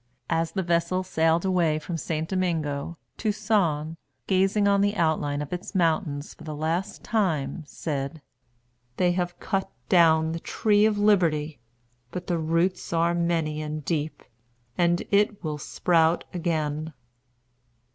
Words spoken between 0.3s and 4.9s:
As the vessel sailed away from St. Domingo, Toussaint, gazing on